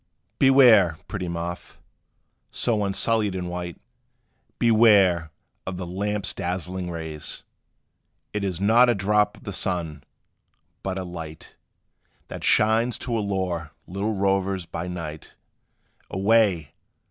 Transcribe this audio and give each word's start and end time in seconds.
Beware, 0.39 0.97
pretty 1.07 1.27
Moth, 1.27 1.77
so 2.49 2.83
unsullied 2.83 3.35
and 3.35 3.47
white, 3.51 3.77
Beware 4.57 5.29
of 5.67 5.77
the 5.77 5.85
lamp's 5.85 6.33
dazzling 6.33 6.89
rays! 6.89 7.43
It 8.33 8.43
is 8.43 8.59
not 8.59 8.89
a 8.89 8.95
drop 8.95 9.37
of 9.37 9.43
the 9.43 9.53
sun! 9.53 10.03
but 10.81 10.97
a 10.97 11.03
light 11.03 11.53
That 12.29 12.43
shines 12.43 12.97
to 12.97 13.15
allure 13.15 13.73
little 13.85 14.15
rovers 14.15 14.65
by 14.65 14.87
night; 14.87 15.35
Away! 16.09 16.73